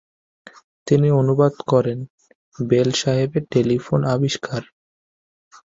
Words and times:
তিনি 0.87 1.07
অনুবাদ 1.19 1.53
করেন 1.71 1.99
"বেল 2.59 2.89
সাহেবের 3.01 3.43
টেলিফোন 3.51 3.99
আবিষ্কার"। 4.15 4.61